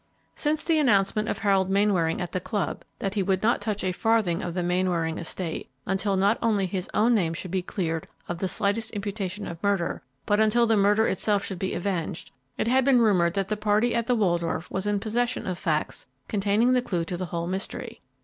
[0.33, 3.91] Since the announcement of Harold Mainwaring at the club that he would not touch a
[3.91, 8.39] farthing of the Mainwaring estate until not only his own name should be cleared of
[8.39, 12.83] the slightest imputation of murder, but until the murder itself should be avenged, it had
[12.83, 16.81] been rumored that the party at the Waldorf was in possession of facts containing the
[16.81, 18.01] clue to the whole mystery.